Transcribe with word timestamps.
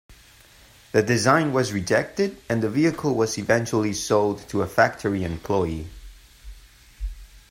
The 0.93 1.03
design 1.03 1.53
was 1.53 1.73
rejected 1.73 2.35
and 2.49 2.63
the 2.63 2.71
vehicle 2.71 3.13
was 3.13 3.37
eventually 3.37 3.93
sold 3.93 4.39
to 4.49 4.63
a 4.63 4.67
factory 4.67 5.23
employee. 5.23 5.89